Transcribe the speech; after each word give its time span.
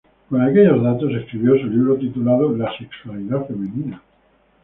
Con 0.29 0.41
aquellos 0.41 0.81
datos, 0.81 1.11
escribió 1.13 1.51
un 1.51 1.69
libro 1.69 1.95
titulado 1.95 2.57
“La 2.57 2.75
sexualidad 2.75 3.45
femenina. 3.45 4.01